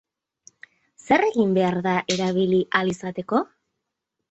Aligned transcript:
Zer 1.07 1.25
egin 1.27 1.51
behar 1.59 1.77
da 1.89 1.95
erabili 2.15 2.65
ahal 2.73 2.93
izateko? 2.97 3.45